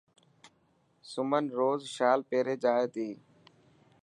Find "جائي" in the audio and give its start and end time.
2.63-2.87